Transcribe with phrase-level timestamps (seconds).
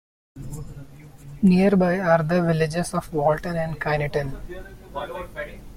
[1.43, 4.31] Nearby are the villages of Walton and Kineton.